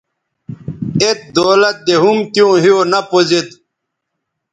[1.03, 3.47] ایت دولت دے ھُم تیوں ھِیو نہ پوزید